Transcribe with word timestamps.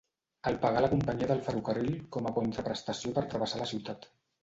El 0.51 0.55
pagà 0.63 0.81
la 0.85 0.89
companyia 0.93 1.27
del 1.33 1.45
ferrocarril 1.49 2.01
com 2.17 2.31
a 2.31 2.35
contraprestació 2.41 3.17
per 3.19 3.29
travessar 3.37 3.65
la 3.65 3.73
ciutat. 3.77 4.15